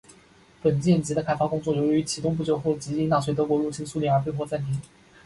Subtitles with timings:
[0.63, 4.81] 本级舰的开发工作于启动不久后即因纳粹德国入侵苏联而被迫暂停。